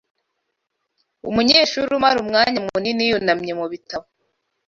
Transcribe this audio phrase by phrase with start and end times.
[1.29, 4.05] Umunyeshuri umara umwanya munini yunamye mu bitabo